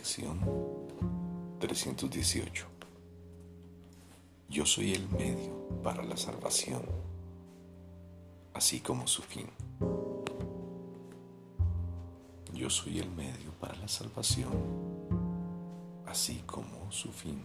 Lección 0.00 0.40
318. 1.58 2.66
Yo 4.48 4.64
soy 4.64 4.94
el 4.94 5.06
medio 5.10 5.68
para 5.82 6.02
la 6.02 6.16
salvación, 6.16 6.80
así 8.54 8.80
como 8.80 9.06
su 9.06 9.20
fin. 9.20 9.46
Yo 12.54 12.70
soy 12.70 12.98
el 12.98 13.10
medio 13.10 13.52
para 13.60 13.76
la 13.76 13.88
salvación, 13.88 14.54
así 16.06 16.44
como 16.46 16.90
su 16.90 17.12
fin. 17.12 17.44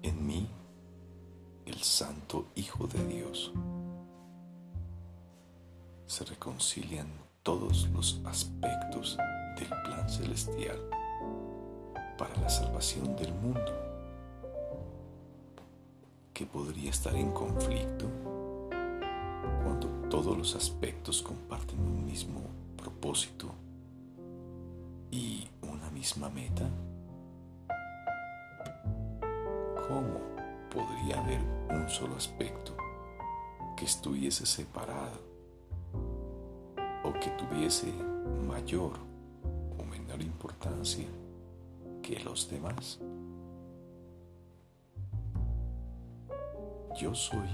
En 0.00 0.26
mí, 0.26 0.48
el 1.66 1.82
Santo 1.82 2.46
Hijo 2.54 2.86
de 2.86 3.06
Dios, 3.06 3.52
se 6.06 6.24
reconcilian 6.24 7.33
todos 7.44 7.90
los 7.90 8.22
aspectos 8.24 9.18
del 9.58 9.68
plan 9.68 10.08
celestial 10.08 10.78
para 12.16 12.34
la 12.40 12.48
salvación 12.48 13.14
del 13.16 13.34
mundo, 13.34 13.70
que 16.32 16.46
podría 16.46 16.88
estar 16.88 17.14
en 17.14 17.30
conflicto 17.32 18.06
cuando 19.62 19.88
todos 20.08 20.38
los 20.38 20.56
aspectos 20.56 21.20
comparten 21.20 21.78
un 21.80 22.06
mismo 22.06 22.40
propósito 22.78 23.50
y 25.10 25.46
una 25.60 25.90
misma 25.90 26.30
meta? 26.30 26.66
¿Cómo 29.86 30.18
podría 30.70 31.20
haber 31.20 31.40
un 31.68 31.90
solo 31.90 32.16
aspecto 32.16 32.74
que 33.76 33.84
estuviese 33.84 34.46
separado 34.46 35.33
que 37.24 37.30
tuviese 37.30 37.90
mayor 38.46 38.92
o 39.78 39.84
menor 39.84 40.20
importancia 40.20 41.06
que 42.02 42.20
los 42.20 42.50
demás? 42.50 43.00
Yo 47.00 47.14
soy 47.14 47.48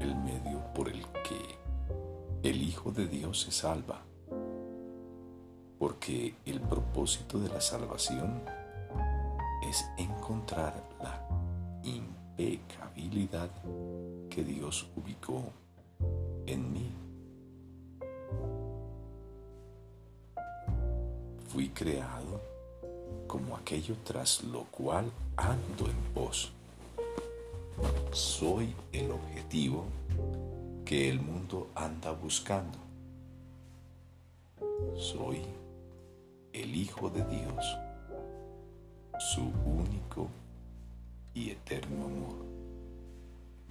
el 0.00 0.14
medio 0.14 0.62
por 0.74 0.90
el 0.90 1.02
que 1.26 1.56
el 2.46 2.60
Hijo 2.60 2.92
de 2.92 3.06
Dios 3.06 3.40
se 3.40 3.50
salva, 3.50 4.02
porque 5.78 6.34
el 6.44 6.60
propósito 6.60 7.38
de 7.38 7.48
la 7.48 7.62
salvación 7.62 8.42
es 9.70 9.86
encontrar 9.96 10.84
la 11.00 11.26
impecabilidad 11.82 13.48
que 14.28 14.44
Dios 14.44 14.86
ubicó 14.96 15.44
en 16.46 16.70
mí. 16.74 17.07
Fui 21.58 21.70
creado 21.70 22.40
como 23.26 23.56
aquello 23.56 23.96
tras 24.04 24.44
lo 24.44 24.62
cual 24.66 25.10
ando 25.36 25.86
en 25.86 26.14
pos. 26.14 26.52
Soy 28.12 28.72
el 28.92 29.10
objetivo 29.10 29.86
que 30.84 31.08
el 31.08 31.20
mundo 31.20 31.66
anda 31.74 32.12
buscando. 32.12 32.78
Soy 34.96 35.42
el 36.52 36.76
Hijo 36.76 37.10
de 37.10 37.24
Dios, 37.24 37.76
su 39.18 39.50
único 39.66 40.28
y 41.34 41.50
eterno 41.50 42.04
amor. 42.04 42.36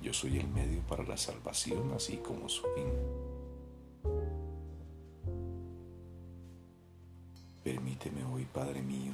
Yo 0.02 0.12
soy 0.12 0.40
el 0.40 0.48
medio 0.50 0.82
para 0.82 1.04
la 1.04 1.16
salvación, 1.16 1.94
así 1.96 2.18
como 2.18 2.50
su 2.50 2.64
fin. 2.76 3.37
Permíteme 7.98 8.32
hoy, 8.32 8.46
Padre 8.46 8.82
mío, 8.84 9.14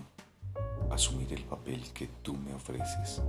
asumir 0.91 1.31
el 1.31 1.43
papel 1.43 1.81
que 1.93 2.07
tú 2.21 2.35
me 2.35 2.53
ofreces 2.53 3.21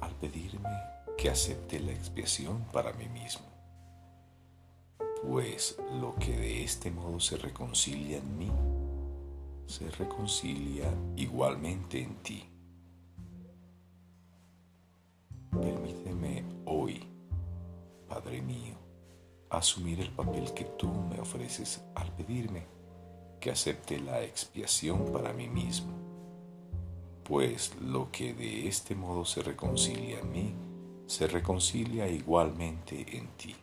al 0.00 0.10
pedirme 0.16 0.68
que 1.16 1.30
acepte 1.30 1.78
la 1.78 1.92
expiación 1.92 2.64
para 2.72 2.92
mí 2.94 3.08
mismo 3.08 3.54
pues 5.22 5.78
lo 6.00 6.14
que 6.16 6.36
de 6.36 6.64
este 6.64 6.90
modo 6.90 7.18
se 7.18 7.36
reconcilia 7.36 8.18
en 8.18 8.38
mí, 8.38 8.50
se 9.66 9.88
reconcilia 9.92 10.92
igualmente 11.16 12.02
en 12.02 12.16
ti. 12.16 12.44
Permíteme 15.50 16.44
hoy, 16.66 17.02
Padre 18.06 18.42
mío, 18.42 18.74
asumir 19.48 20.00
el 20.00 20.10
papel 20.10 20.52
que 20.52 20.64
tú 20.64 20.88
me 20.88 21.18
ofreces 21.20 21.82
al 21.94 22.12
pedirme 22.12 22.66
que 23.44 23.50
acepte 23.50 24.00
la 24.00 24.22
expiación 24.22 25.12
para 25.12 25.34
mí 25.34 25.48
mismo, 25.48 25.92
pues 27.24 27.72
lo 27.78 28.10
que 28.10 28.32
de 28.32 28.66
este 28.66 28.94
modo 28.94 29.26
se 29.26 29.42
reconcilia 29.42 30.20
en 30.20 30.32
mí, 30.32 30.54
se 31.06 31.26
reconcilia 31.26 32.08
igualmente 32.08 33.04
en 33.18 33.28
ti. 33.36 33.54